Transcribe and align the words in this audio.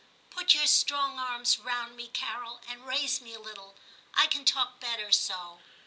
Put 0.31 0.55
your 0.55 0.65
strong 0.65 1.19
arms 1.19 1.59
round 1.59 1.95
me, 1.95 2.07
Carol, 2.07 2.59
and 2.67 2.87
raise 2.87 3.21
me 3.21 3.35
a 3.35 3.39
little; 3.39 3.75
I 4.15 4.25
can 4.25 4.45
talk 4.45 4.79
better 4.79 5.11
so.' 5.11 5.59